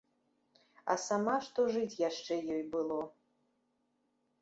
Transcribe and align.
А 0.93 0.95
сама 1.03 1.35
што 1.49 1.67
жыць 1.77 2.01
яшчэ 2.09 2.41
ёй 2.59 2.67
было. 2.75 3.01